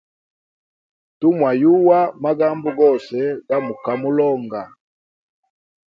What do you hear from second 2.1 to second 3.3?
magambo gose